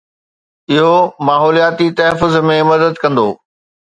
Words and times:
اهو 0.75 0.93
ماحولياتي 1.29 1.87
تحفظ 1.99 2.33
۾ 2.53 2.57
مدد 2.71 2.91
ڪندو. 3.05 3.27